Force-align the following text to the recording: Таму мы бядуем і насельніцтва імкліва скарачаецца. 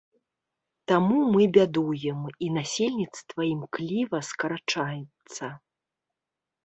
Таму 0.91 1.17
мы 1.35 1.43
бядуем 1.57 2.19
і 2.45 2.49
насельніцтва 2.57 3.41
імкліва 3.53 4.17
скарачаецца. 4.33 5.45